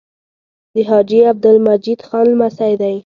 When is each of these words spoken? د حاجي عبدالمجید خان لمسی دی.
د 0.73 0.75
حاجي 0.89 1.19
عبدالمجید 1.31 1.99
خان 2.07 2.25
لمسی 2.31 2.73
دی. 2.81 2.95